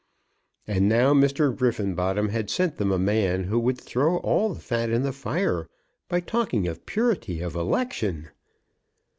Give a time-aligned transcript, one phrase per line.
[0.65, 1.55] And now Mr.
[1.55, 5.69] Griffenbottom had sent them a man who would throw all the fat in the fire
[6.09, 8.29] by talking of purity of election!